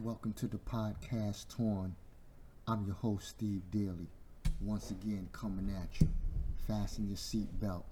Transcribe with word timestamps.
Welcome 0.00 0.32
to 0.34 0.46
the 0.46 0.56
podcast 0.56 1.54
Torn. 1.54 1.94
I'm 2.66 2.86
your 2.86 2.94
host, 2.94 3.28
Steve 3.28 3.60
Daly. 3.70 4.08
Once 4.62 4.90
again, 4.90 5.28
coming 5.32 5.70
at 5.70 6.00
you. 6.00 6.08
Fasten 6.66 7.08
your 7.08 7.18
seatbelt. 7.18 7.84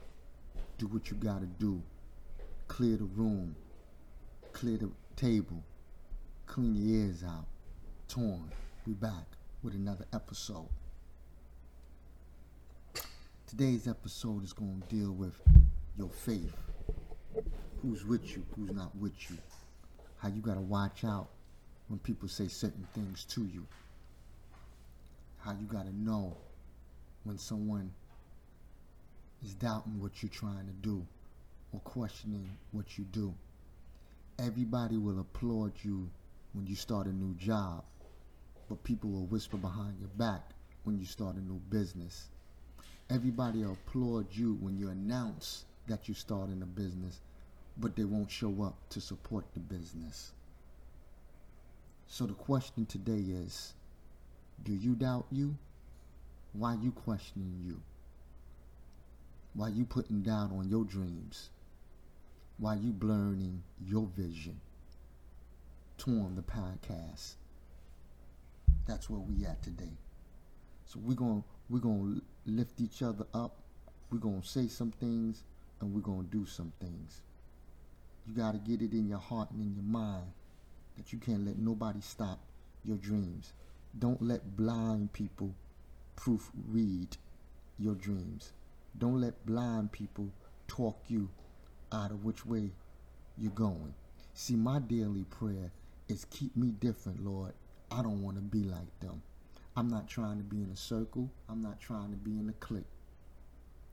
Do 0.78 0.87
what 0.87 1.10
you 1.10 1.19
gotta 1.19 1.44
do. 1.44 1.83
Clear 2.69 2.97
the 2.97 3.04
room. 3.04 3.54
Clear 4.54 4.78
the 4.78 4.90
table. 5.15 5.63
Clean 6.47 6.74
your 6.74 7.04
ears 7.04 7.22
out. 7.22 7.44
Torn. 8.08 8.51
We 8.87 8.94
back 8.94 9.26
with 9.62 9.74
another 9.74 10.06
episode. 10.14 10.71
Today's 13.46 13.87
episode 13.87 14.42
is 14.42 14.54
to 14.54 14.87
deal 14.88 15.12
with 15.12 15.38
your 15.98 16.09
faith. 16.09 16.56
Who's 17.82 18.06
with 18.06 18.34
you, 18.34 18.42
who's 18.56 18.73
not 18.73 18.96
with 18.96 19.30
you. 19.30 19.37
How 20.16 20.28
you 20.28 20.41
got 20.41 20.55
to 20.55 20.60
watch 20.60 21.05
out 21.05 21.28
when 21.91 21.99
people 21.99 22.29
say 22.29 22.47
certain 22.47 22.87
things 22.95 23.25
to 23.25 23.45
you. 23.45 23.67
How 25.41 25.51
you 25.53 25.67
got 25.67 25.87
to 25.87 25.97
know 25.97 26.37
when 27.25 27.37
someone 27.37 27.91
is 29.45 29.55
doubting 29.55 30.01
what 30.01 30.23
you're 30.23 30.31
trying 30.31 30.67
to 30.67 30.89
do 30.89 31.05
or 31.73 31.81
questioning 31.81 32.48
what 32.71 32.97
you 32.97 33.05
do. 33.11 33.34
Everybody 34.39 34.98
will 34.98 35.19
applaud 35.19 35.73
you 35.83 36.09
when 36.53 36.65
you 36.67 36.77
start 36.77 37.07
a 37.07 37.12
new 37.12 37.34
job, 37.34 37.83
but 38.69 38.84
people 38.84 39.11
will 39.11 39.27
whisper 39.27 39.57
behind 39.57 39.98
your 39.98 40.11
back 40.17 40.43
when 40.84 40.97
you 40.97 41.05
start 41.05 41.34
a 41.34 41.41
new 41.41 41.61
business. 41.70 42.29
Everybody 43.11 43.65
will 43.65 43.73
applaud 43.73 44.27
you 44.31 44.57
when 44.61 44.79
you 44.79 44.91
announce 44.91 45.65
that 45.89 46.07
you're 46.07 46.15
starting 46.15 46.62
a 46.62 46.67
business, 46.67 47.19
but 47.79 47.97
they 47.97 48.05
won't 48.05 48.31
show 48.31 48.62
up 48.62 48.77
to 48.91 49.01
support 49.01 49.45
the 49.55 49.61
business. 49.61 50.31
So 52.20 52.27
the 52.27 52.34
question 52.34 52.84
today 52.84 53.33
is, 53.33 53.73
do 54.62 54.75
you 54.75 54.95
doubt 54.95 55.25
you? 55.31 55.56
Why 56.53 56.75
you 56.75 56.92
questioning 56.92 57.62
you? 57.64 57.81
Why 59.55 59.69
you 59.69 59.86
putting 59.86 60.20
doubt 60.20 60.53
on 60.53 60.69
your 60.69 60.84
dreams? 60.84 61.48
Why 62.58 62.75
you 62.75 62.91
blurring 62.91 63.62
your 63.83 64.06
vision? 64.14 64.61
Torn 65.97 66.36
the 66.36 66.42
podcast. 66.42 67.36
That's 68.86 69.08
where 69.08 69.20
we 69.20 69.47
at 69.47 69.62
today. 69.62 69.97
So 70.84 71.00
we're 71.02 71.14
gonna 71.14 71.42
we're 71.70 71.78
gonna 71.78 72.20
lift 72.45 72.83
each 72.83 73.00
other 73.02 73.25
up. 73.33 73.62
We're 74.12 74.19
gonna 74.19 74.45
say 74.45 74.69
some 74.69 74.91
things 74.91 75.42
and 75.80 75.95
we're 75.95 76.02
gonna 76.02 76.28
do 76.30 76.45
some 76.45 76.75
things. 76.83 77.23
You 78.27 78.34
gotta 78.34 78.58
get 78.58 78.83
it 78.83 78.92
in 78.92 79.08
your 79.08 79.20
heart 79.20 79.50
and 79.52 79.62
in 79.62 79.75
your 79.75 79.84
mind 79.84 80.33
that 81.01 81.15
you 81.15 81.19
can't 81.19 81.47
let 81.47 81.59
nobody 81.59 82.01
stop 82.03 82.41
your 82.84 82.98
dreams. 82.98 83.55
Don't 83.98 84.20
let 84.20 84.55
blind 84.55 85.11
people 85.15 85.55
proofread 86.15 87.17
your 87.79 87.95
dreams. 87.95 88.53
Don't 88.98 89.19
let 89.19 89.47
blind 89.47 89.92
people 89.92 90.29
talk 90.69 90.98
you 91.09 91.31
out 91.91 92.11
of 92.11 92.23
which 92.23 92.45
way 92.45 92.70
you're 93.39 93.51
going. 93.53 93.95
See, 94.34 94.57
my 94.57 94.79
daily 94.79 95.25
prayer 95.31 95.73
is 96.09 96.27
keep 96.27 96.55
me 96.55 96.69
different, 96.81 97.25
Lord. 97.25 97.55
I 97.91 98.03
don't 98.03 98.23
want 98.23 98.37
to 98.37 98.42
be 98.42 98.62
like 98.62 99.01
them. 99.01 99.23
I'm 99.77 99.89
not 99.89 100.07
trying 100.07 100.37
to 100.37 100.45
be 100.45 100.62
in 100.62 100.70
a 100.70 100.77
circle. 100.77 101.31
I'm 101.48 101.62
not 101.62 101.81
trying 101.81 102.11
to 102.11 102.17
be 102.17 102.39
in 102.39 102.51
a 102.51 102.64
clique. 102.64 102.85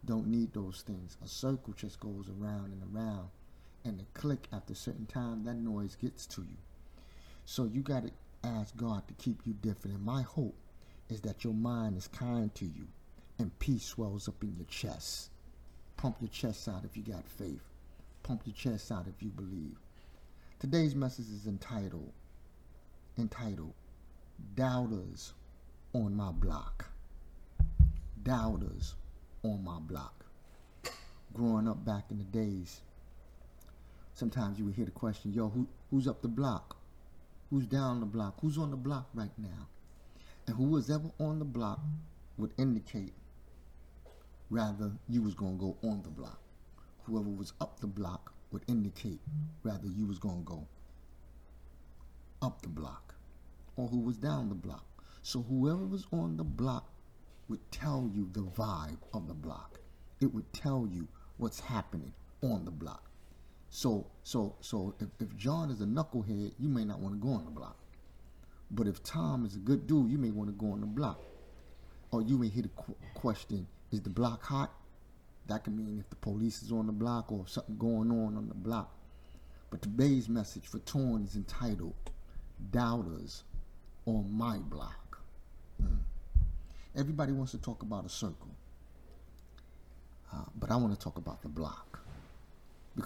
Don't 0.04 0.28
need 0.28 0.54
those 0.54 0.84
things. 0.86 1.16
A 1.24 1.28
circle 1.30 1.74
just 1.74 2.02
goes 2.02 2.26
around 2.28 2.74
and 2.74 2.84
around. 2.94 3.30
And 3.86 3.98
the 3.98 4.06
click 4.14 4.50
after 4.52 4.74
a 4.74 4.76
certain 4.76 5.06
time, 5.06 5.46
that 5.46 5.56
noise 5.56 5.96
gets 5.96 6.26
to 6.26 6.42
you. 6.42 6.58
So 7.50 7.64
you 7.64 7.82
got 7.82 8.04
to 8.04 8.12
ask 8.44 8.76
God 8.76 9.08
to 9.08 9.14
keep 9.14 9.40
you 9.46 9.54
different. 9.54 9.96
And 9.96 10.06
my 10.06 10.22
hope 10.22 10.58
is 11.08 11.22
that 11.22 11.46
your 11.46 11.54
mind 11.54 11.96
is 11.96 12.06
kind 12.10 12.54
to 12.56 12.66
you 12.66 12.86
and 13.40 13.58
peace 13.58 13.86
swells 13.86 14.28
up 14.28 14.44
in 14.44 14.54
your 14.58 14.66
chest. 14.66 15.30
Pump 15.96 16.18
your 16.20 16.30
chest 16.30 16.68
out 16.68 16.84
if 16.84 16.98
you 16.98 17.04
got 17.04 17.26
faith. 17.26 17.64
Pump 18.22 18.42
your 18.44 18.54
chest 18.54 18.92
out 18.92 19.06
if 19.08 19.24
you 19.24 19.30
believe. 19.30 19.78
Today's 20.60 20.94
message 20.94 21.28
is 21.34 21.48
entitled 21.48 22.12
entitled 23.18 23.74
Doubters 24.56 25.32
on 25.94 26.18
My 26.18 26.32
Block. 26.32 26.90
Doubters 28.24 28.96
on 29.44 29.64
my 29.64 29.80
block. 29.80 30.26
Growing 31.34 31.70
up 31.70 31.86
back 31.86 32.12
in 32.12 32.18
the 32.18 32.26
days, 32.26 32.82
sometimes 34.16 34.60
you 34.60 34.66
would 34.66 34.76
hear 34.76 34.84
the 34.84 34.92
question, 34.92 35.32
yo, 35.32 35.48
who, 35.48 35.66
who's 35.90 36.10
up 36.10 36.22
the 36.22 36.28
block? 36.28 36.77
Who's 37.50 37.66
down 37.66 38.00
the 38.00 38.06
block, 38.06 38.36
who's 38.42 38.58
on 38.58 38.72
the 38.72 38.78
block 38.78 39.08
right 39.14 39.38
now. 39.38 39.68
And 40.46 40.56
who 40.56 40.66
was 40.66 40.90
ever 40.90 41.12
on 41.20 41.40
the 41.40 41.46
block 41.46 41.80
would 42.38 42.54
indicate 42.58 43.14
rather 44.50 44.92
you 45.10 45.22
was 45.22 45.34
going 45.34 45.58
to 45.58 45.60
go 45.60 45.78
on 45.84 46.02
the 46.04 46.10
block. 46.10 46.40
Whoever 47.04 47.30
was 47.30 47.54
up 47.60 47.80
the 47.80 47.88
block 47.88 48.34
would 48.52 48.64
indicate 48.68 49.20
rather 49.64 49.88
you 49.88 50.06
was 50.06 50.20
going 50.20 50.40
to 50.40 50.44
go 50.44 50.68
up 52.42 52.62
the 52.62 52.70
block 52.70 53.16
or 53.76 53.88
who 53.88 54.00
was 54.00 54.18
down 54.18 54.50
the 54.50 54.56
block. 54.56 54.86
So 55.22 55.42
whoever 55.42 55.86
was 55.86 56.06
on 56.12 56.38
the 56.38 56.44
block 56.44 56.90
would 57.50 57.72
tell 57.72 58.10
you 58.14 58.30
the 58.34 58.44
vibe 58.44 59.00
of 59.14 59.28
the 59.28 59.34
block. 59.34 59.80
It 60.22 60.34
would 60.34 60.52
tell 60.54 60.88
you 60.90 61.08
what's 61.38 61.60
happening 61.60 62.14
on 62.42 62.66
the 62.66 62.72
block. 62.72 63.07
So 63.70 64.08
so 64.24 64.56
so 64.62 64.96
if, 65.00 65.08
if 65.20 65.36
John 65.38 65.70
is 65.70 65.82
a 65.82 65.86
knucklehead, 65.86 66.54
you 66.60 66.70
may 66.70 66.86
not 66.86 67.00
want 67.00 67.16
to 67.16 67.20
go 67.20 67.34
on 67.34 67.46
the 67.46 67.52
block. 67.52 67.78
But 68.72 68.88
if 68.88 69.02
Tom 69.04 69.46
is 69.46 69.56
a 69.56 69.60
good 69.60 69.88
dude, 69.88 70.12
you 70.12 70.18
may 70.18 70.32
want 70.32 70.50
to 70.50 70.54
go 70.54 70.72
on 70.72 70.82
the 70.82 70.88
block. 70.88 71.22
Or 72.12 72.22
you 72.22 72.38
may 72.38 72.48
hear 72.48 72.64
the 72.64 72.70
qu- 72.70 72.96
question, 73.14 73.68
is 73.92 74.02
the 74.02 74.10
block 74.10 74.44
hot? 74.44 74.72
That 75.48 75.64
can 75.64 75.78
mean 75.78 76.00
if 76.00 76.10
the 76.10 76.18
police 76.18 76.62
is 76.62 76.72
on 76.72 76.88
the 76.88 76.92
block 76.94 77.32
or 77.32 77.48
something 77.48 77.78
going 77.78 78.12
on 78.12 78.36
on 78.36 78.48
the 78.50 78.56
block. 78.56 78.94
But 79.70 79.82
today's 79.82 80.28
message 80.28 80.66
for 80.68 80.80
Torn 80.80 81.24
is 81.24 81.36
entitled 81.36 81.94
Doubters 82.72 83.44
on 84.06 84.32
My 84.32 84.58
Block. 84.58 85.20
Mm. 85.82 86.00
Everybody 86.96 87.32
wants 87.32 87.52
to 87.52 87.58
talk 87.58 87.82
about 87.82 88.06
a 88.06 88.10
circle. 88.10 88.50
Uh, 90.34 90.44
but 90.56 90.72
I 90.72 90.76
want 90.76 90.94
to 90.94 91.00
talk 91.00 91.18
about 91.18 91.42
the 91.42 91.50
block 91.50 92.00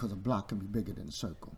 because 0.01 0.12
a 0.12 0.16
block 0.16 0.47
can 0.47 0.57
be 0.57 0.66
bigger 0.66 0.94
than 0.94 1.09
a 1.09 1.12
circle. 1.12 1.56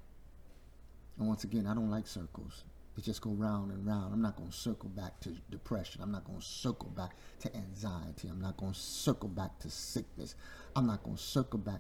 And 1.18 1.30
once 1.30 1.46
again, 1.46 1.66
I 1.66 1.74
don't 1.74 1.90
like 1.90 2.06
circles. 2.06 2.66
They 2.94 3.02
just 3.02 3.22
go 3.22 3.30
round 3.30 3.72
and 3.72 3.88
round. 3.88 4.14
I'm 4.14 4.22
not 4.22 4.36
going 4.36 4.50
to 4.50 4.58
circle 4.58 4.90
back 4.90 5.18
to 5.22 5.30
depression. 5.50 6.02
I'm 6.04 6.12
not 6.12 6.26
going 6.26 6.40
to 6.40 6.46
circle 6.46 6.90
back 6.90 7.12
to 7.40 7.56
anxiety. 7.56 8.28
I'm 8.28 8.42
not 8.42 8.58
going 8.58 8.74
to 8.74 8.78
circle 8.78 9.30
back 9.30 9.60
to 9.60 9.70
sickness. 9.70 10.36
I'm 10.76 10.86
not 10.86 11.04
going 11.04 11.16
to 11.16 11.24
circle 11.24 11.58
back 11.58 11.80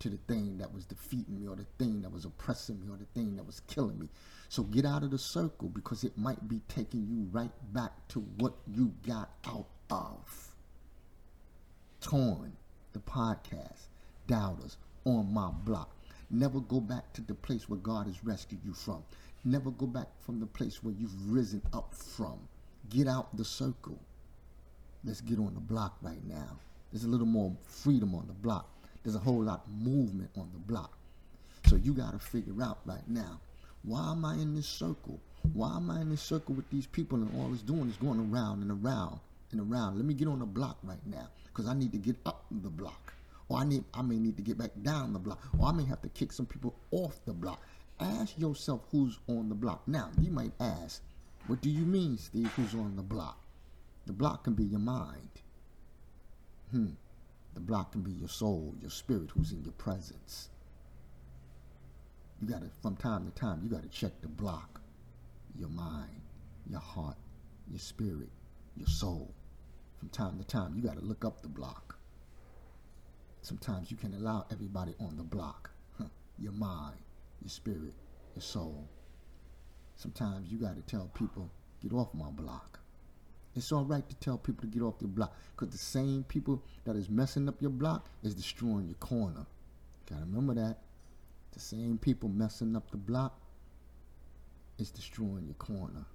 to 0.00 0.10
the 0.10 0.18
thing 0.28 0.58
that 0.58 0.74
was 0.74 0.84
defeating 0.84 1.34
me 1.34 1.48
or 1.48 1.56
the 1.56 1.64
thing 1.78 2.02
that 2.02 2.12
was 2.12 2.26
oppressing 2.26 2.78
me 2.78 2.88
or 2.90 2.98
the 2.98 3.06
thing 3.18 3.34
that 3.36 3.46
was 3.46 3.60
killing 3.60 3.98
me. 3.98 4.10
So 4.50 4.64
get 4.64 4.84
out 4.84 5.04
of 5.04 5.12
the 5.12 5.18
circle 5.18 5.70
because 5.70 6.04
it 6.04 6.18
might 6.18 6.46
be 6.46 6.60
taking 6.68 7.06
you 7.08 7.26
right 7.32 7.52
back 7.72 7.92
to 8.08 8.20
what 8.36 8.52
you 8.66 8.92
got 9.06 9.30
out 9.46 9.68
of. 9.88 10.54
Torn, 12.02 12.52
the 12.92 12.98
podcast, 12.98 13.86
doubters, 14.26 14.76
on 15.04 15.32
my 15.32 15.50
block. 15.64 15.96
Never 16.34 16.60
go 16.60 16.80
back 16.80 17.12
to 17.12 17.20
the 17.20 17.34
place 17.34 17.68
where 17.68 17.78
God 17.78 18.06
has 18.06 18.24
rescued 18.24 18.62
you 18.64 18.72
from. 18.72 19.04
Never 19.44 19.70
go 19.70 19.84
back 19.86 20.06
from 20.24 20.40
the 20.40 20.46
place 20.46 20.82
where 20.82 20.94
you've 20.98 21.30
risen 21.30 21.60
up 21.74 21.94
from. 21.94 22.38
Get 22.88 23.06
out 23.06 23.36
the 23.36 23.44
circle. 23.44 23.98
Let's 25.04 25.20
get 25.20 25.38
on 25.38 25.52
the 25.52 25.60
block 25.60 25.98
right 26.00 26.24
now. 26.26 26.56
There's 26.90 27.04
a 27.04 27.08
little 27.08 27.26
more 27.26 27.52
freedom 27.66 28.14
on 28.14 28.26
the 28.28 28.32
block. 28.32 28.66
There's 29.02 29.14
a 29.14 29.18
whole 29.18 29.42
lot 29.42 29.64
of 29.66 29.86
movement 29.86 30.30
on 30.38 30.48
the 30.54 30.58
block. 30.58 30.96
So 31.66 31.76
you 31.76 31.92
got 31.92 32.12
to 32.12 32.18
figure 32.18 32.62
out 32.62 32.78
right 32.86 33.06
now, 33.08 33.38
why 33.82 34.12
am 34.12 34.24
I 34.24 34.34
in 34.34 34.54
this 34.54 34.66
circle? 34.66 35.20
Why 35.52 35.76
am 35.76 35.90
I 35.90 36.00
in 36.00 36.08
this 36.08 36.22
circle 36.22 36.54
with 36.54 36.70
these 36.70 36.86
people 36.86 37.18
and 37.18 37.30
all 37.38 37.52
it's 37.52 37.62
doing 37.62 37.90
is 37.90 37.96
going 37.96 38.32
around 38.32 38.62
and 38.62 38.70
around 38.70 39.18
and 39.50 39.60
around? 39.60 39.96
Let 39.96 40.06
me 40.06 40.14
get 40.14 40.28
on 40.28 40.38
the 40.38 40.46
block 40.46 40.78
right 40.82 41.04
now 41.04 41.28
because 41.46 41.68
I 41.68 41.74
need 41.74 41.92
to 41.92 41.98
get 41.98 42.16
up 42.24 42.46
the 42.50 42.70
block 42.70 43.12
or 43.48 43.58
I 43.58 43.64
need 43.64 43.84
I 43.94 44.02
may 44.02 44.18
need 44.18 44.36
to 44.36 44.42
get 44.42 44.58
back 44.58 44.70
down 44.82 45.12
the 45.12 45.18
block, 45.18 45.40
or 45.58 45.66
I 45.66 45.72
may 45.72 45.84
have 45.84 46.02
to 46.02 46.08
kick 46.08 46.32
some 46.32 46.46
people 46.46 46.74
off 46.90 47.24
the 47.24 47.32
block. 47.32 47.62
Ask 48.00 48.38
yourself 48.38 48.82
who's 48.90 49.18
on 49.28 49.48
the 49.48 49.54
block. 49.54 49.86
Now, 49.86 50.10
you 50.20 50.30
might 50.30 50.52
ask, 50.58 51.02
what 51.46 51.60
do 51.60 51.70
you 51.70 51.84
mean, 51.84 52.18
Steve, 52.18 52.50
who's 52.54 52.74
on 52.74 52.96
the 52.96 53.02
block? 53.02 53.38
The 54.06 54.12
block 54.12 54.44
can 54.44 54.54
be 54.54 54.64
your 54.64 54.80
mind. 54.80 55.28
Hmm. 56.70 56.90
The 57.54 57.60
block 57.60 57.92
can 57.92 58.00
be 58.00 58.12
your 58.12 58.28
soul, 58.28 58.74
your 58.80 58.90
spirit 58.90 59.30
who's 59.30 59.52
in 59.52 59.62
your 59.62 59.72
presence. 59.74 60.48
You 62.40 62.48
gotta 62.48 62.70
from 62.80 62.96
time 62.96 63.24
to 63.26 63.30
time 63.30 63.60
you 63.62 63.70
gotta 63.70 63.88
check 63.88 64.12
the 64.20 64.28
block. 64.28 64.80
Your 65.54 65.68
mind, 65.68 66.22
your 66.68 66.80
heart, 66.80 67.16
your 67.70 67.78
spirit, 67.78 68.30
your 68.76 68.88
soul. 68.88 69.32
From 69.98 70.08
time 70.08 70.38
to 70.38 70.44
time 70.44 70.74
you 70.74 70.82
gotta 70.82 71.02
look 71.02 71.24
up 71.24 71.42
the 71.42 71.48
block. 71.48 71.98
Sometimes 73.42 73.90
you 73.90 73.96
can 73.96 74.14
allow 74.14 74.46
everybody 74.50 74.94
on 75.00 75.16
the 75.16 75.22
block. 75.24 75.70
Your 76.38 76.52
mind, 76.52 76.96
your 77.42 77.50
spirit, 77.50 77.92
your 78.34 78.42
soul. 78.42 78.88
Sometimes 79.96 80.50
you 80.50 80.58
got 80.58 80.76
to 80.76 80.82
tell 80.82 81.10
people, 81.14 81.50
get 81.82 81.92
off 81.92 82.08
my 82.14 82.30
block. 82.30 82.78
It's 83.54 83.70
all 83.70 83.84
right 83.84 84.08
to 84.08 84.14
tell 84.16 84.38
people 84.38 84.62
to 84.62 84.66
get 84.68 84.82
off 84.82 84.94
your 85.00 85.10
block 85.10 85.36
because 85.54 85.70
the 85.70 85.78
same 85.78 86.24
people 86.24 86.62
that 86.84 86.96
is 86.96 87.10
messing 87.10 87.48
up 87.48 87.60
your 87.60 87.70
block 87.70 88.08
is 88.22 88.34
destroying 88.34 88.86
your 88.86 88.96
corner. 88.96 89.44
Got 90.08 90.20
to 90.20 90.24
remember 90.24 90.54
that. 90.54 90.78
The 91.52 91.60
same 91.60 91.98
people 91.98 92.28
messing 92.28 92.74
up 92.76 92.90
the 92.90 92.96
block 92.96 93.38
is 94.78 94.90
destroying 94.90 95.44
your 95.44 95.54
corner. 95.54 96.06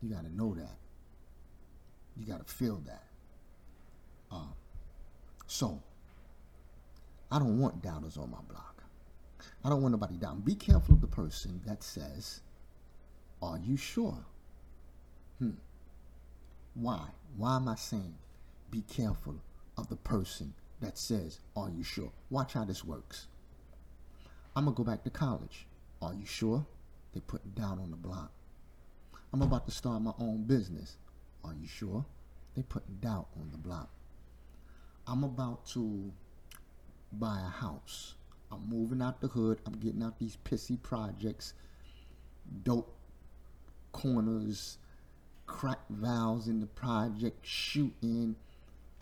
You 0.00 0.08
got 0.08 0.24
to 0.24 0.34
know 0.34 0.54
that. 0.54 0.78
You 2.16 2.24
got 2.24 2.46
to 2.46 2.52
feel 2.52 2.82
that. 2.86 3.04
Uh, 4.32 4.46
so, 5.46 5.82
I 7.30 7.38
don't 7.38 7.58
want 7.58 7.82
doubters 7.82 8.16
on 8.16 8.30
my 8.30 8.40
block. 8.48 8.82
I 9.64 9.68
don't 9.68 9.82
want 9.82 9.92
nobody 9.92 10.16
down. 10.16 10.40
Be 10.40 10.54
careful 10.54 10.94
of 10.94 11.00
the 11.00 11.06
person 11.06 11.60
that 11.66 11.82
says, 11.82 12.40
Are 13.42 13.58
you 13.58 13.76
sure? 13.76 14.24
Hmm. 15.38 15.50
Why? 16.74 17.00
Why 17.36 17.56
am 17.56 17.68
I 17.68 17.74
saying 17.74 18.14
be 18.70 18.82
careful 18.82 19.36
of 19.76 19.88
the 19.88 19.96
person 19.96 20.54
that 20.80 20.96
says, 20.96 21.40
Are 21.56 21.70
you 21.70 21.82
sure? 21.82 22.12
Watch 22.30 22.54
how 22.54 22.64
this 22.64 22.84
works. 22.84 23.26
I'm 24.56 24.64
going 24.64 24.74
to 24.74 24.82
go 24.82 24.90
back 24.90 25.04
to 25.04 25.10
college. 25.10 25.66
Are 26.00 26.14
you 26.14 26.26
sure? 26.26 26.66
They 27.12 27.20
put 27.20 27.54
doubt 27.54 27.78
on 27.78 27.90
the 27.90 27.96
block. 27.96 28.32
I'm 29.32 29.42
about 29.42 29.66
to 29.66 29.72
start 29.72 30.02
my 30.02 30.12
own 30.18 30.44
business. 30.44 30.96
Are 31.44 31.54
you 31.54 31.66
sure? 31.66 32.04
They 32.56 32.62
put 32.62 33.00
doubt 33.00 33.28
on 33.36 33.50
the 33.52 33.58
block. 33.58 33.90
I'm 35.06 35.24
about 35.24 35.66
to 35.68 36.12
buy 37.12 37.40
a 37.40 37.50
house. 37.50 38.14
I'm 38.50 38.68
moving 38.68 39.02
out 39.02 39.20
the 39.20 39.28
hood. 39.28 39.60
I'm 39.66 39.74
getting 39.74 40.02
out 40.02 40.18
these 40.18 40.38
pissy 40.44 40.80
projects, 40.82 41.54
dope 42.62 42.94
corners, 43.92 44.78
crack 45.46 45.80
valves 45.90 46.48
in 46.48 46.60
the 46.60 46.66
project, 46.66 47.44
shooting. 47.46 48.36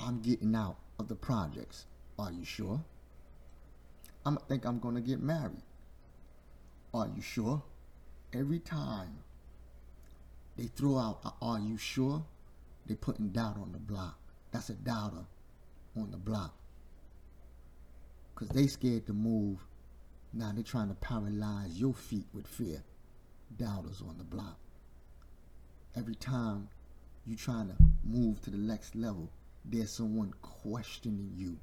I'm 0.00 0.20
getting 0.20 0.54
out 0.54 0.76
of 0.98 1.08
the 1.08 1.14
projects. 1.14 1.86
Are 2.18 2.32
you 2.32 2.44
sure? 2.44 2.80
I 4.24 4.34
think 4.48 4.64
I'm 4.64 4.80
going 4.80 4.96
to 4.96 5.00
get 5.00 5.20
married. 5.20 5.62
Are 6.92 7.08
you 7.14 7.22
sure? 7.22 7.62
Every 8.32 8.58
time 8.58 9.18
they 10.56 10.64
throw 10.64 10.98
out, 10.98 11.36
are 11.40 11.60
you 11.60 11.76
sure? 11.76 12.24
They're 12.86 12.96
putting 12.96 13.28
doubt 13.28 13.56
on 13.56 13.72
the 13.72 13.78
block. 13.78 14.18
That's 14.50 14.70
a 14.70 14.74
doubter 14.74 15.26
on 15.96 16.10
the 16.10 16.16
block. 16.16 16.54
Because 18.36 18.54
they 18.54 18.66
scared 18.66 19.06
to 19.06 19.14
move. 19.14 19.64
Now 20.34 20.52
they're 20.52 20.62
trying 20.62 20.88
to 20.88 20.94
paralyze 20.94 21.80
your 21.80 21.94
feet 21.94 22.26
with 22.34 22.46
fear. 22.46 22.84
Doubters 23.56 24.02
on 24.06 24.18
the 24.18 24.24
block. 24.24 24.58
Every 25.96 26.16
time 26.16 26.68
you're 27.26 27.38
trying 27.38 27.68
to 27.68 27.76
move 28.04 28.42
to 28.42 28.50
the 28.50 28.58
next 28.58 28.94
level, 28.94 29.30
there's 29.64 29.90
someone 29.90 30.34
questioning 30.42 31.32
you. 31.34 31.56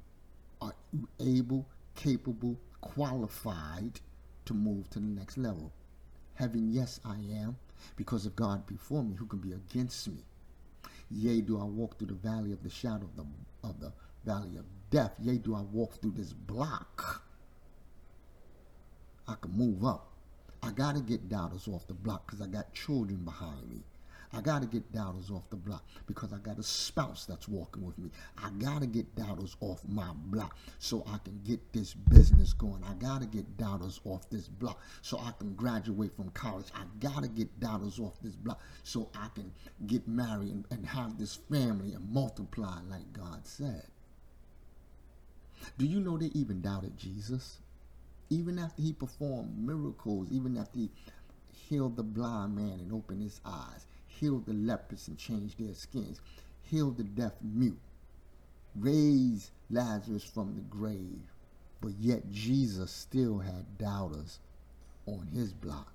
Are 0.60 0.74
you 0.92 1.08
able, 1.20 1.64
capable, 1.94 2.58
qualified 2.80 4.00
to 4.46 4.54
move 4.54 4.90
to 4.90 4.98
the 4.98 5.06
next 5.06 5.38
level? 5.38 5.72
Having 6.34 6.70
yes, 6.70 6.98
I 7.04 7.18
am, 7.32 7.56
because 7.94 8.26
of 8.26 8.34
God 8.34 8.66
before 8.66 9.04
me, 9.04 9.14
who 9.14 9.26
can 9.26 9.38
be 9.38 9.52
against 9.52 10.08
me? 10.08 10.24
Yea, 11.08 11.40
do 11.40 11.60
I 11.60 11.64
walk 11.64 11.98
through 11.98 12.08
the 12.08 12.14
valley 12.14 12.50
of 12.50 12.64
the 12.64 12.70
shadow 12.70 13.04
of 13.04 13.14
the 13.14 13.22
valley 14.24 14.56
of 14.56 14.64
death. 14.90 15.12
Yea, 15.20 15.38
do 15.38 15.54
I 15.54 15.60
walk 15.60 16.00
through 16.00 16.14
this 16.16 16.32
block. 16.32 17.22
I 19.26 19.34
can 19.40 19.52
move 19.52 19.84
up. 19.84 20.08
I 20.62 20.70
got 20.70 20.94
to 20.96 21.02
get 21.02 21.28
doubters 21.28 21.68
off 21.68 21.86
the 21.86 21.94
block 21.94 22.26
because 22.26 22.40
I 22.40 22.46
got 22.46 22.72
children 22.72 23.18
behind 23.24 23.68
me. 23.68 23.82
I 24.36 24.40
got 24.40 24.62
to 24.62 24.66
get 24.66 24.90
doubters 24.90 25.30
off 25.30 25.48
the 25.50 25.56
block 25.56 25.84
because 26.06 26.32
I 26.32 26.38
got 26.38 26.58
a 26.58 26.62
spouse 26.62 27.24
that's 27.24 27.46
walking 27.46 27.84
with 27.84 27.96
me. 27.98 28.10
I 28.42 28.50
got 28.50 28.80
to 28.80 28.86
get 28.86 29.14
doubters 29.14 29.56
off 29.60 29.80
my 29.88 30.10
block 30.26 30.56
so 30.80 31.04
I 31.06 31.18
can 31.18 31.40
get 31.44 31.72
this 31.72 31.94
business 31.94 32.52
going. 32.52 32.82
I 32.82 32.94
got 32.94 33.20
to 33.20 33.28
get 33.28 33.56
doubters 33.56 34.00
off 34.04 34.28
this 34.30 34.48
block 34.48 34.80
so 35.02 35.18
I 35.18 35.30
can 35.38 35.54
graduate 35.54 36.16
from 36.16 36.30
college. 36.30 36.66
I 36.74 36.82
got 36.98 37.22
to 37.22 37.28
get 37.28 37.60
doubters 37.60 38.00
off 38.00 38.14
this 38.22 38.34
block 38.34 38.60
so 38.82 39.08
I 39.14 39.28
can 39.36 39.52
get 39.86 40.08
married 40.08 40.50
and, 40.50 40.64
and 40.70 40.84
have 40.84 41.16
this 41.16 41.36
family 41.48 41.92
and 41.92 42.10
multiply 42.10 42.78
like 42.90 43.12
God 43.12 43.46
said. 43.46 43.84
Do 45.78 45.86
you 45.86 46.00
know 46.00 46.16
they 46.16 46.30
even 46.34 46.60
doubted 46.60 46.96
Jesus? 46.96 47.58
Even 48.30 48.58
after 48.58 48.82
he 48.82 48.92
performed 48.92 49.58
miracles, 49.58 50.28
even 50.30 50.56
after 50.56 50.78
he 50.78 50.90
healed 51.52 51.96
the 51.96 52.02
blind 52.02 52.56
man 52.56 52.80
and 52.80 52.92
opened 52.92 53.22
his 53.22 53.40
eyes, 53.44 53.86
healed 54.06 54.46
the 54.46 54.52
lepers 54.52 55.08
and 55.08 55.18
changed 55.18 55.58
their 55.58 55.74
skins, 55.74 56.20
healed 56.62 56.96
the 56.96 57.04
deaf 57.04 57.32
mute, 57.42 57.78
raised 58.76 59.50
Lazarus 59.70 60.24
from 60.24 60.54
the 60.54 60.62
grave. 60.62 61.32
But 61.80 61.92
yet 61.98 62.30
Jesus 62.30 62.90
still 62.90 63.38
had 63.38 63.78
doubters 63.78 64.38
on 65.06 65.28
his 65.32 65.52
block. 65.52 65.92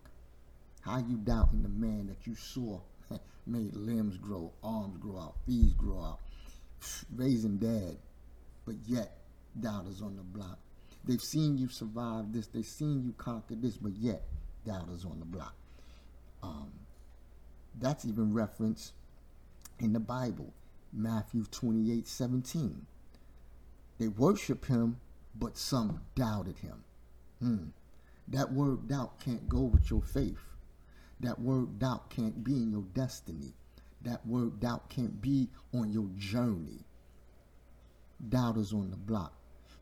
How 0.81 1.00
you 1.00 1.18
doubting 1.18 1.63
the 1.63 1.69
man 1.69 2.07
that 2.07 2.27
you 2.27 2.36
saw 2.36 2.80
made 3.48 3.75
limbs 3.75 4.18
grow, 4.18 4.51
arms 4.63 4.98
grow 4.98 5.19
out, 5.19 5.36
feet 5.45 5.77
grow 5.77 6.01
out, 6.01 6.19
raising 7.15 7.57
dead, 7.57 7.98
but 8.65 8.75
yet 8.86 9.19
doubters 9.61 10.01
on 10.01 10.15
the 10.15 10.23
block. 10.23 10.59
They've 11.06 11.21
seen 11.21 11.57
you 11.57 11.69
survive 11.69 12.33
this. 12.33 12.47
They've 12.47 12.65
seen 12.65 13.03
you 13.03 13.13
conquer 13.17 13.56
this, 13.56 13.77
but 13.77 13.94
yet 13.94 14.23
doubters 14.65 15.06
on 15.06 15.19
the 15.19 15.25
block. 15.25 15.56
Um, 16.44 16.71
that's 17.79 18.06
even 18.06 18.33
referenced 18.33 18.94
in 19.79 19.94
the 19.94 20.00
Bible, 20.00 20.53
Matthew 20.94 21.45
28 21.45 22.07
17. 22.07 22.85
They 23.97 24.07
worship 24.07 24.65
him, 24.65 24.97
but 25.35 25.57
some 25.57 26.01
doubted 26.15 26.57
him. 26.59 26.83
Hmm. 27.39 27.63
That 28.27 28.51
word 28.53 28.88
doubt 28.88 29.19
can't 29.19 29.50
go 29.50 29.62
with 29.62 29.89
your 29.89 30.01
faith. 30.01 30.39
That 31.19 31.39
word 31.39 31.79
doubt 31.79 32.09
can't 32.09 32.44
be 32.44 32.53
in 32.53 32.71
your 32.71 32.85
destiny. 32.94 33.53
That 34.03 34.25
word 34.25 34.59
doubt 34.59 34.89
can't 34.89 35.21
be 35.21 35.50
on 35.73 35.91
your 35.91 36.07
journey. 36.17 36.85
Doubters 38.29 38.71
on 38.71 38.91
the 38.91 38.97
block. 38.97 39.33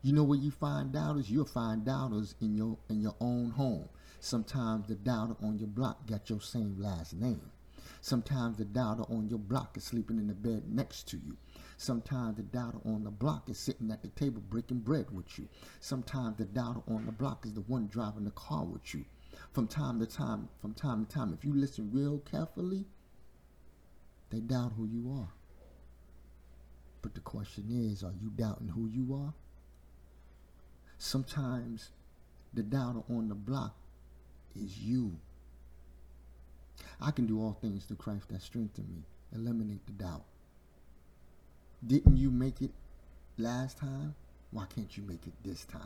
You 0.02 0.12
know 0.12 0.22
where 0.22 0.38
you 0.38 0.52
find 0.52 0.92
doubters? 0.92 1.28
You'll 1.28 1.44
find 1.44 1.84
doubters 1.84 2.36
in 2.40 2.54
your 2.54 2.78
in 2.88 3.00
your 3.00 3.16
own 3.20 3.50
home. 3.50 3.88
Sometimes 4.20 4.86
the 4.86 4.94
doubter 4.94 5.36
on 5.42 5.58
your 5.58 5.68
block 5.68 6.06
got 6.06 6.30
your 6.30 6.40
same 6.40 6.76
last 6.78 7.14
name. 7.14 7.50
Sometimes 8.00 8.58
the 8.58 8.64
doubter 8.64 9.02
on 9.10 9.28
your 9.28 9.40
block 9.40 9.76
is 9.76 9.84
sleeping 9.84 10.18
in 10.18 10.28
the 10.28 10.34
bed 10.34 10.70
next 10.72 11.08
to 11.08 11.16
you. 11.16 11.36
Sometimes 11.76 12.36
the 12.36 12.42
doubter 12.42 12.78
on 12.84 13.02
the 13.02 13.10
block 13.10 13.48
is 13.48 13.58
sitting 13.58 13.90
at 13.90 14.02
the 14.02 14.08
table 14.08 14.40
breaking 14.48 14.80
bread 14.80 15.10
with 15.10 15.36
you. 15.38 15.48
Sometimes 15.80 16.36
the 16.36 16.44
doubter 16.44 16.80
on 16.88 17.04
the 17.06 17.12
block 17.12 17.44
is 17.44 17.54
the 17.54 17.62
one 17.62 17.88
driving 17.88 18.24
the 18.24 18.30
car 18.32 18.64
with 18.64 18.94
you. 18.94 19.04
From 19.52 19.66
time 19.66 19.98
to 19.98 20.06
time, 20.06 20.48
from 20.60 20.74
time 20.74 21.06
to 21.06 21.12
time, 21.12 21.32
if 21.32 21.44
you 21.44 21.54
listen 21.54 21.90
real 21.92 22.18
carefully, 22.20 22.84
they 24.30 24.40
doubt 24.40 24.72
who 24.76 24.86
you 24.86 25.12
are. 25.12 25.32
But 27.02 27.14
the 27.14 27.20
question 27.20 27.66
is, 27.70 28.04
are 28.04 28.14
you 28.20 28.30
doubting 28.30 28.68
who 28.68 28.86
you 28.86 29.14
are? 29.14 29.34
Sometimes 30.98 31.90
the 32.52 32.62
doubter 32.62 33.02
on 33.08 33.28
the 33.28 33.34
block 33.34 33.74
is 34.54 34.78
you. 34.78 35.16
I 37.00 37.12
can 37.12 37.26
do 37.26 37.40
all 37.40 37.56
things 37.60 37.84
through 37.84 37.96
Christ 37.96 38.28
that 38.30 38.42
strengthen 38.42 38.84
me. 38.88 39.02
Eliminate 39.34 39.86
the 39.86 39.92
doubt. 39.92 40.24
Didn't 41.86 42.16
you 42.16 42.30
make 42.30 42.60
it 42.60 42.72
last 43.36 43.78
time? 43.78 44.14
Why 44.50 44.64
can't 44.74 44.96
you 44.96 45.04
make 45.04 45.26
it 45.26 45.34
this 45.44 45.64
time? 45.64 45.80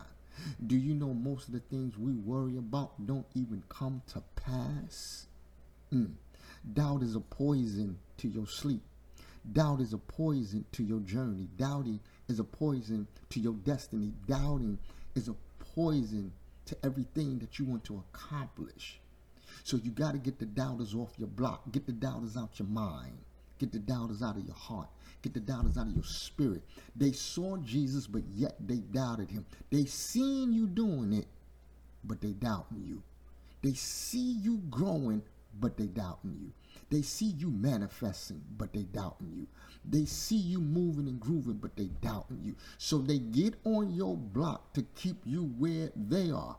Do 0.66 0.76
you 0.76 0.94
know 0.94 1.12
most 1.12 1.48
of 1.48 1.54
the 1.54 1.60
things 1.60 1.98
we 1.98 2.12
worry 2.14 2.56
about 2.56 3.06
don't 3.06 3.26
even 3.34 3.62
come 3.68 4.02
to 4.12 4.22
pass? 4.36 5.26
Mm. 5.92 6.12
Doubt 6.72 7.02
is 7.02 7.14
a 7.14 7.20
poison 7.20 7.98
to 8.18 8.28
your 8.28 8.46
sleep. 8.46 8.80
Doubt 9.50 9.80
is 9.80 9.92
a 9.92 9.98
poison 9.98 10.64
to 10.72 10.84
your 10.84 11.00
journey. 11.00 11.48
Doubting 11.56 12.00
is 12.28 12.38
a 12.38 12.44
poison 12.44 13.08
to 13.30 13.40
your 13.40 13.54
destiny. 13.54 14.12
Doubting 14.26 14.78
is 15.14 15.28
a 15.28 15.34
poison 15.74 16.32
to 16.66 16.76
everything 16.84 17.38
that 17.38 17.58
you 17.58 17.64
want 17.64 17.84
to 17.84 18.02
accomplish. 18.12 18.98
So 19.64 19.76
you 19.76 19.90
got 19.90 20.12
to 20.12 20.18
get 20.18 20.38
the 20.38 20.46
doubters 20.46 20.94
off 20.94 21.10
your 21.18 21.28
block. 21.28 21.70
Get 21.72 21.86
the 21.86 21.92
doubters 21.92 22.36
out 22.36 22.58
your 22.58 22.68
mind. 22.68 23.18
Get 23.58 23.72
the 23.72 23.78
doubters 23.78 24.22
out 24.22 24.36
of 24.36 24.44
your 24.44 24.56
heart. 24.56 24.88
Get 25.22 25.34
the 25.34 25.40
doubters 25.40 25.78
out 25.78 25.86
of 25.86 25.92
your 25.92 26.04
spirit. 26.04 26.62
They 26.96 27.12
saw 27.12 27.56
Jesus, 27.58 28.06
but 28.06 28.22
yet 28.34 28.56
they 28.66 28.78
doubted 28.78 29.30
him. 29.30 29.46
They 29.70 29.84
seen 29.84 30.52
you 30.52 30.66
doing 30.66 31.12
it, 31.12 31.26
but 32.04 32.20
they 32.20 32.32
doubting 32.32 32.82
you. 32.84 33.02
They 33.62 33.74
see 33.74 34.32
you 34.32 34.60
growing, 34.68 35.22
but 35.60 35.76
they 35.76 35.86
doubting 35.86 36.36
you. 36.40 36.52
They 36.90 37.02
see 37.02 37.26
you 37.26 37.50
manifesting, 37.50 38.42
but 38.58 38.72
they 38.72 38.82
doubting 38.82 39.32
you. 39.34 39.46
They 39.88 40.04
see 40.04 40.36
you 40.36 40.60
moving 40.60 41.08
and 41.08 41.18
grooving, 41.18 41.54
but 41.54 41.76
they 41.76 41.86
doubting 42.02 42.40
you. 42.44 42.54
So 42.78 42.98
they 42.98 43.18
get 43.18 43.54
on 43.64 43.94
your 43.94 44.16
block 44.16 44.72
to 44.74 44.82
keep 44.94 45.16
you 45.24 45.44
where 45.58 45.90
they 45.96 46.30
are 46.30 46.56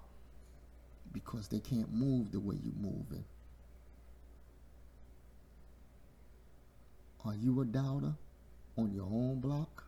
because 1.13 1.48
they 1.48 1.60
can't 1.60 1.93
move 1.93 2.32
the 2.32 2.39
way 2.39 2.55
you're 2.63 2.74
moving. 2.91 3.24
Are 7.25 7.36
you 7.36 7.62
a 7.62 7.65
doubter 7.65 8.13
on 8.77 8.91
your 8.93 9.05
own 9.05 9.39
block? 9.39 9.86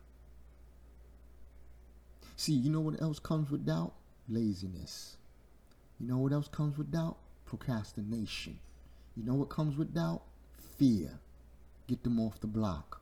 See, 2.36 2.52
you 2.52 2.70
know 2.70 2.80
what 2.80 3.00
else 3.02 3.18
comes 3.18 3.50
with 3.50 3.66
doubt? 3.66 3.92
Laziness. 4.28 5.16
You 5.98 6.06
know 6.08 6.18
what 6.18 6.32
else 6.32 6.48
comes 6.48 6.78
with 6.78 6.92
doubt? 6.92 7.16
Procrastination. 7.46 8.58
You 9.16 9.24
know 9.24 9.34
what 9.34 9.48
comes 9.48 9.76
with 9.78 9.94
doubt? 9.94 10.22
Fear. 10.78 11.10
Get 11.86 12.04
them 12.04 12.20
off 12.20 12.40
the 12.40 12.46
block. 12.46 13.00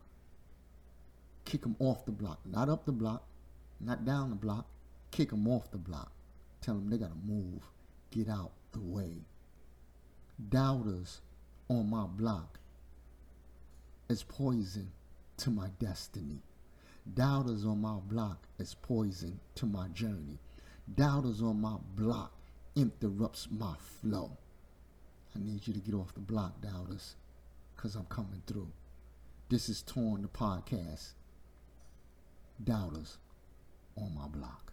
Kick 1.43 1.61
them 1.61 1.75
off 1.79 2.05
the 2.05 2.11
block. 2.11 2.39
Not 2.45 2.69
up 2.69 2.85
the 2.85 2.91
block, 2.91 3.23
not 3.79 4.05
down 4.05 4.29
the 4.29 4.35
block. 4.35 4.65
Kick 5.11 5.29
them 5.29 5.47
off 5.47 5.71
the 5.71 5.77
block. 5.77 6.11
Tell 6.61 6.75
them 6.75 6.89
they 6.89 6.97
got 6.97 7.09
to 7.09 7.27
move. 7.27 7.63
Get 8.11 8.29
out 8.29 8.51
the 8.71 8.81
way. 8.81 9.25
Doubters 10.49 11.21
on 11.69 11.89
my 11.89 12.05
block 12.05 12.59
is 14.09 14.23
poison 14.23 14.91
to 15.37 15.49
my 15.49 15.67
destiny. 15.79 16.41
Doubters 17.13 17.65
on 17.65 17.81
my 17.81 17.97
block 17.99 18.47
is 18.57 18.75
poison 18.81 19.39
to 19.55 19.65
my 19.65 19.87
journey. 19.89 20.39
Doubters 20.93 21.41
on 21.41 21.61
my 21.61 21.77
block 21.95 22.31
interrupts 22.75 23.47
my 23.51 23.75
flow. 24.01 24.37
I 25.35 25.39
need 25.43 25.67
you 25.67 25.73
to 25.73 25.79
get 25.79 25.93
off 25.93 26.13
the 26.13 26.21
block, 26.21 26.61
doubters, 26.61 27.15
because 27.75 27.95
I'm 27.95 28.05
coming 28.05 28.41
through. 28.47 28.71
This 29.49 29.67
is 29.67 29.81
Torn 29.81 30.21
the 30.21 30.29
Podcast. 30.29 31.09
Doubters 32.63 33.17
on 33.97 34.15
my 34.15 34.27
block. 34.27 34.71